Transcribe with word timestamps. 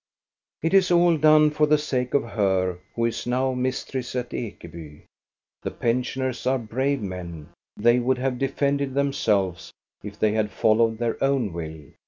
It 0.63 0.73
is 0.73 0.89
all 0.89 1.15
done 1.15 1.51
for 1.51 1.67
the 1.67 1.77
sake 1.77 2.15
of 2.15 2.23
her 2.23 2.79
who 2.95 3.05
is 3.05 3.27
now 3.27 3.53
mistress 3.53 4.15
at 4.15 4.31
Ekeby. 4.33 5.03
The 5.61 5.69
pensioners 5.69 6.47
are 6.47 6.57
brave 6.57 7.03
men; 7.03 7.49
they 7.77 7.99
would 7.99 8.17
have 8.17 8.39
defended 8.39 8.95
themselves 8.95 9.71
if 10.03 10.17
they 10.17 10.31
had 10.31 10.49
followed 10.49 10.97
their 10.97 11.23
own 11.23 11.53
will. 11.53 11.83